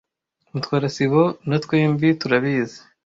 [0.51, 2.79] Mutwara sibo na twembi turabizi.